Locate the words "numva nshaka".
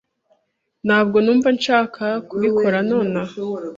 1.21-2.05